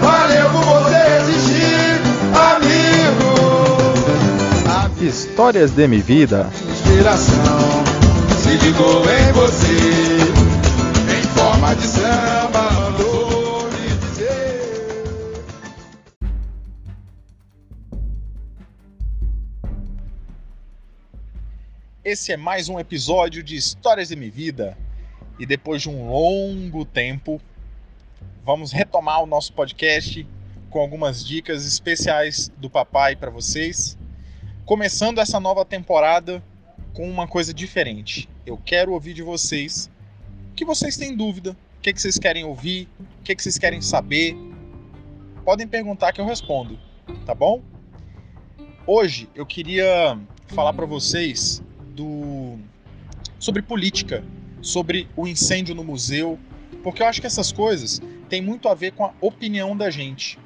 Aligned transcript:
Valeu 0.00 0.50
por 0.52 0.64
você 0.64 1.00
existir, 1.20 2.00
amigo. 2.54 3.34
Histórias 5.00 5.72
de 5.72 5.88
minha 5.88 6.02
vida. 6.02 6.48
Inspiração 6.70 7.84
se 8.40 8.50
ligou 8.64 9.02
em 9.10 9.32
você. 9.32 9.66
Em 11.12 11.22
forma 11.36 11.74
de 11.74 11.86
samba. 11.88 12.74
Esse 22.04 22.32
é 22.32 22.36
mais 22.36 22.68
um 22.68 22.78
episódio 22.78 23.42
de 23.42 23.56
Histórias 23.56 24.08
de 24.08 24.14
Minha 24.14 24.30
Vida. 24.30 24.76
E 25.38 25.44
depois 25.44 25.82
de 25.82 25.88
um 25.88 26.08
longo 26.08 26.84
tempo, 26.84 27.40
vamos 28.44 28.72
retomar 28.72 29.22
o 29.22 29.26
nosso 29.26 29.52
podcast 29.52 30.26
com 30.70 30.80
algumas 30.80 31.24
dicas 31.24 31.66
especiais 31.66 32.50
do 32.56 32.70
papai 32.70 33.16
para 33.16 33.30
vocês. 33.30 33.98
Começando 34.64 35.18
essa 35.18 35.40
nova 35.40 35.64
temporada 35.64 36.42
com 36.92 37.08
uma 37.08 37.26
coisa 37.26 37.52
diferente. 37.52 38.28
Eu 38.46 38.56
quero 38.56 38.92
ouvir 38.92 39.14
de 39.14 39.22
vocês 39.22 39.90
o 40.50 40.54
que 40.54 40.64
vocês 40.64 40.96
têm 40.96 41.16
dúvida, 41.16 41.56
o 41.78 41.80
que, 41.80 41.92
que 41.92 42.00
vocês 42.00 42.18
querem 42.18 42.44
ouvir, 42.44 42.88
o 43.00 43.22
que, 43.22 43.34
que 43.34 43.42
vocês 43.42 43.58
querem 43.58 43.80
saber. 43.80 44.36
Podem 45.44 45.66
perguntar 45.66 46.12
que 46.12 46.20
eu 46.20 46.26
respondo, 46.26 46.78
tá 47.26 47.34
bom? 47.34 47.60
Hoje 48.86 49.28
eu 49.34 49.44
queria 49.44 50.18
falar 50.48 50.72
para 50.72 50.86
vocês 50.86 51.62
do 51.94 52.58
sobre 53.38 53.62
política, 53.62 54.24
sobre 54.64 55.06
o 55.14 55.28
incêndio 55.28 55.74
no 55.74 55.84
museu, 55.84 56.38
porque 56.82 57.02
eu 57.02 57.06
acho 57.06 57.20
que 57.20 57.26
essas 57.26 57.52
coisas 57.52 58.00
têm 58.30 58.40
muito 58.40 58.68
a 58.68 58.74
ver 58.74 58.92
com 58.92 59.04
a 59.04 59.12
opinião 59.20 59.76
da 59.76 59.90
gente. 59.90 60.38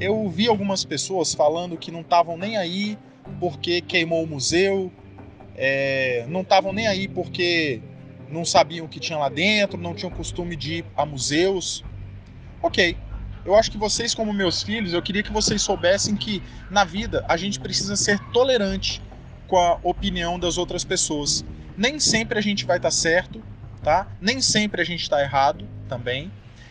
Eu 0.00 0.28
vi 0.28 0.48
algumas 0.48 0.84
pessoas 0.84 1.34
falando 1.34 1.76
que 1.76 1.92
não 1.92 2.00
estavam 2.00 2.36
nem 2.36 2.56
aí 2.56 2.98
porque 3.38 3.82
queimou 3.82 4.24
o 4.24 4.26
museu, 4.26 4.90
é, 5.54 6.24
não 6.28 6.40
estavam 6.40 6.72
nem 6.72 6.86
aí 6.86 7.06
porque 7.06 7.82
não 8.30 8.44
sabiam 8.44 8.86
o 8.86 8.88
que 8.88 8.98
tinha 8.98 9.18
lá 9.18 9.28
dentro, 9.28 9.78
não 9.78 9.94
tinham 9.94 10.10
costume 10.10 10.56
de 10.56 10.76
ir 10.76 10.84
a 10.96 11.04
museus. 11.04 11.84
Ok, 12.62 12.96
eu 13.44 13.54
acho 13.54 13.70
que 13.70 13.76
vocês, 13.78 14.14
como 14.14 14.32
meus 14.32 14.62
filhos, 14.62 14.94
eu 14.94 15.02
queria 15.02 15.22
que 15.22 15.32
vocês 15.32 15.60
soubessem 15.60 16.16
que 16.16 16.42
na 16.70 16.84
vida 16.84 17.24
a 17.28 17.36
gente 17.36 17.60
precisa 17.60 17.96
ser 17.96 18.18
tolerante 18.32 19.02
com 19.46 19.58
a 19.58 19.78
opinião 19.82 20.38
das 20.38 20.56
outras 20.56 20.84
pessoas. 20.84 21.44
Nem 21.76 22.00
sempre 22.00 22.38
a 22.38 22.42
gente 22.42 22.64
vai 22.64 22.78
estar 22.78 22.90
certo, 22.90 23.42
tá? 23.82 24.06
Nem 24.20 24.40
sempre 24.40 24.82
a 24.82 24.84
gente 24.84 25.02
está 25.02 25.20
errado 25.20 25.66
também. 25.88 26.30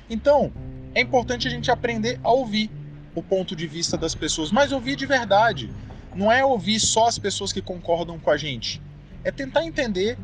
Então, 0.10 0.52
é 0.94 1.02
importante 1.02 1.48
a 1.48 1.52
gente 1.52 1.70
aprender 1.70 2.20
a 2.24 2.32
ouvir 2.32 2.70
o 3.14 3.22
ponto 3.22 3.56
de 3.56 3.68
vista 3.68 3.98
das 3.98 4.14
pessoas, 4.14 4.52
mas 4.52 4.72
ouvir 4.72 4.96
de 4.96 5.06
verdade. 5.06 5.70
Não 6.16 6.32
é 6.32 6.44
ouvir 6.44 6.80
só 6.80 7.08
as 7.08 7.20
pessoas 7.20 7.52
que 7.52 7.62
concordam 7.62 8.20
com 8.20 8.32
a 8.32 8.38
gente. 8.38 8.82
É 9.24 9.32
tentar 9.32 9.64
entender 9.66 10.18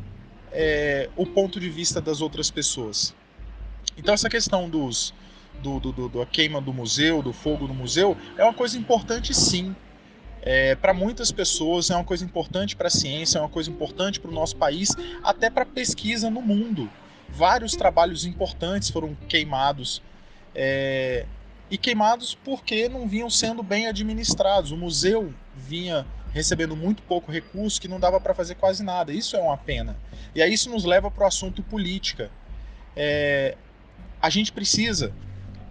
é, 0.50 1.10
o 1.16 1.26
ponto 1.26 1.58
de 1.60 1.68
vista 1.68 2.00
das 2.00 2.20
outras 2.20 2.50
pessoas. 2.50 3.14
Então, 3.96 4.14
essa 4.14 4.28
questão 4.28 4.68
dos, 4.68 5.12
do, 5.62 5.80
do, 5.80 5.92
do, 5.92 6.08
da 6.08 6.26
queima 6.26 6.60
do 6.60 6.72
museu, 6.72 7.22
do 7.22 7.32
fogo 7.32 7.66
no 7.66 7.74
museu, 7.74 8.16
é 8.36 8.44
uma 8.44 8.54
coisa 8.54 8.78
importante 8.78 9.34
sim. 9.34 9.74
É, 10.46 10.74
para 10.74 10.92
muitas 10.92 11.32
pessoas 11.32 11.88
é 11.88 11.94
uma 11.94 12.04
coisa 12.04 12.22
importante 12.22 12.76
para 12.76 12.88
a 12.88 12.90
ciência, 12.90 13.38
é 13.38 13.40
uma 13.40 13.48
coisa 13.48 13.70
importante 13.70 14.20
para 14.20 14.30
o 14.30 14.34
nosso 14.34 14.54
país, 14.56 14.90
até 15.22 15.48
para 15.48 15.64
pesquisa 15.64 16.28
no 16.28 16.42
mundo. 16.42 16.90
Vários 17.30 17.74
trabalhos 17.74 18.26
importantes 18.26 18.90
foram 18.90 19.16
queimados. 19.26 20.02
É, 20.54 21.24
e 21.70 21.78
queimados 21.78 22.34
porque 22.44 22.90
não 22.90 23.08
vinham 23.08 23.30
sendo 23.30 23.62
bem 23.62 23.86
administrados. 23.86 24.70
O 24.70 24.76
museu 24.76 25.32
vinha 25.56 26.06
recebendo 26.34 26.76
muito 26.76 27.02
pouco 27.04 27.32
recurso 27.32 27.80
que 27.80 27.88
não 27.88 27.98
dava 27.98 28.20
para 28.20 28.34
fazer 28.34 28.56
quase 28.56 28.84
nada. 28.84 29.14
Isso 29.14 29.36
é 29.36 29.40
uma 29.40 29.56
pena. 29.56 29.96
E 30.34 30.42
aí 30.42 30.52
isso 30.52 30.68
nos 30.68 30.84
leva 30.84 31.10
para 31.10 31.24
o 31.24 31.26
assunto 31.26 31.62
política. 31.62 32.30
É, 32.94 33.56
a 34.20 34.28
gente 34.28 34.52
precisa 34.52 35.10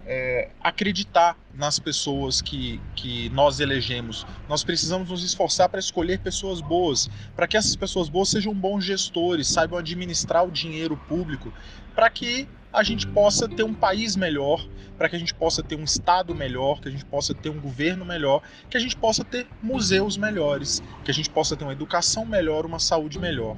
é, 0.06 0.50
acreditar 0.60 1.36
nas 1.54 1.78
pessoas 1.78 2.42
que, 2.42 2.80
que 2.94 3.28
nós 3.30 3.60
elegemos. 3.60 4.26
Nós 4.48 4.62
precisamos 4.64 5.08
nos 5.08 5.24
esforçar 5.24 5.68
para 5.68 5.80
escolher 5.80 6.18
pessoas 6.18 6.60
boas, 6.60 7.08
para 7.34 7.46
que 7.46 7.56
essas 7.56 7.76
pessoas 7.76 8.08
boas 8.08 8.28
sejam 8.28 8.54
bons 8.54 8.84
gestores, 8.84 9.48
saibam 9.48 9.78
administrar 9.78 10.46
o 10.46 10.50
dinheiro 10.50 10.96
público, 11.08 11.52
para 11.94 12.10
que 12.10 12.48
a 12.72 12.82
gente 12.82 13.06
possa 13.06 13.48
ter 13.48 13.62
um 13.62 13.72
país 13.72 14.16
melhor, 14.16 14.66
para 14.98 15.08
que 15.08 15.14
a 15.14 15.18
gente 15.18 15.32
possa 15.32 15.62
ter 15.62 15.76
um 15.76 15.84
estado 15.84 16.34
melhor, 16.34 16.80
que 16.80 16.88
a 16.88 16.90
gente 16.90 17.04
possa 17.04 17.32
ter 17.32 17.48
um 17.48 17.60
governo 17.60 18.04
melhor, 18.04 18.42
que 18.68 18.76
a 18.76 18.80
gente 18.80 18.96
possa 18.96 19.24
ter 19.24 19.46
museus 19.62 20.16
melhores, 20.16 20.82
que 21.04 21.10
a 21.10 21.14
gente 21.14 21.30
possa 21.30 21.56
ter 21.56 21.64
uma 21.64 21.72
educação 21.72 22.24
melhor, 22.24 22.66
uma 22.66 22.80
saúde 22.80 23.18
melhor. 23.18 23.56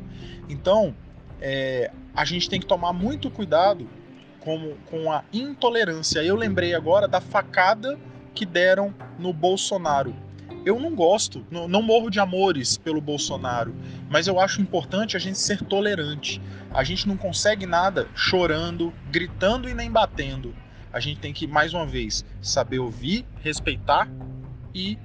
Então, 0.49 0.95
é, 1.41 1.91
a 2.15 2.25
gente 2.25 2.49
tem 2.49 2.61
que 2.61 2.67
tomar 2.67 2.93
muito 2.93 3.31
cuidado 3.31 3.89
com, 4.47 4.77
com 4.89 5.11
a 5.11 5.25
intolerância. 5.33 6.23
Eu 6.23 6.37
lembrei 6.37 6.73
agora 6.73 7.09
da 7.09 7.21
facada 7.21 7.99
que 8.33 8.47
deram 8.47 8.95
no 9.19 9.33
Bolsonaro. 9.33 10.15
Eu 10.65 10.79
não 10.79 10.95
gosto, 10.95 11.45
não, 11.51 11.67
não 11.67 11.83
morro 11.83 12.09
de 12.11 12.21
amores 12.21 12.79
pelo 12.79 13.01
Bolsonaro, 13.01 13.75
mas 14.09 14.29
eu 14.29 14.39
acho 14.39 14.62
importante 14.62 15.17
a 15.17 15.21
gente 15.21 15.39
ser 15.39 15.62
tolerante. 15.65 16.41
A 16.73 16.84
gente 16.84 17.09
não 17.09 17.17
consegue 17.17 17.67
nada 17.67 18.09
chorando, 18.15 18.95
gritando 19.11 19.69
e 19.69 19.75
nem 19.75 19.91
batendo. 19.91 20.55
A 20.93 21.01
gente 21.01 21.19
tem 21.19 21.33
que, 21.33 21.47
mais 21.47 21.75
uma 21.75 21.87
vez, 21.87 22.25
saber 22.41 22.78
ouvir, 22.78 23.27
respeitar 23.43 24.09
e 24.73 24.97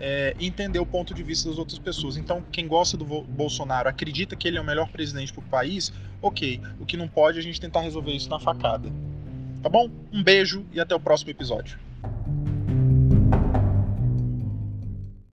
é, 0.00 0.34
entender 0.38 0.78
o 0.78 0.86
ponto 0.86 1.12
de 1.14 1.22
vista 1.22 1.48
das 1.48 1.58
outras 1.58 1.78
pessoas. 1.78 2.16
Então, 2.16 2.42
quem 2.52 2.66
gosta 2.66 2.96
do 2.96 3.04
Bolsonaro 3.04 3.88
acredita 3.88 4.36
que 4.36 4.46
ele 4.46 4.58
é 4.58 4.60
o 4.60 4.64
melhor 4.64 4.88
presidente 4.88 5.32
para 5.32 5.40
o 5.40 5.44
país, 5.44 5.92
ok. 6.22 6.60
O 6.80 6.86
que 6.86 6.96
não 6.96 7.08
pode 7.08 7.38
é 7.38 7.40
a 7.40 7.42
gente 7.42 7.60
tentar 7.60 7.80
resolver 7.80 8.12
isso 8.12 8.28
na 8.28 8.38
facada. 8.38 8.90
Tá 9.62 9.68
bom? 9.68 9.90
Um 10.12 10.22
beijo 10.22 10.64
e 10.72 10.80
até 10.80 10.94
o 10.94 11.00
próximo 11.00 11.30
episódio. 11.30 11.78